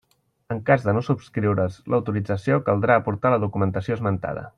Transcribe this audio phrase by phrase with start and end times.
[0.53, 4.49] En cas de no subscriure's l'autorització, caldrà aportar la documentació esmentada.